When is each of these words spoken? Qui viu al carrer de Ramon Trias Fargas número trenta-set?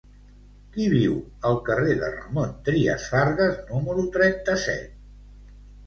Qui 0.77 0.87
viu 0.93 1.13
al 1.51 1.59
carrer 1.67 1.93
de 2.01 2.11
Ramon 2.15 2.57
Trias 2.71 3.07
Fargas 3.13 3.63
número 3.71 4.11
trenta-set? 4.21 5.03